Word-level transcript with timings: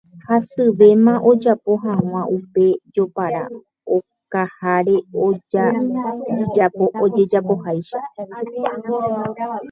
hasyvéma 0.27 1.13
ojapo 1.29 1.71
hag̃ua 1.83 2.21
upe 2.35 2.65
jopara 2.93 3.43
okaháre 3.95 4.95
ojajapoháicha 5.25 7.99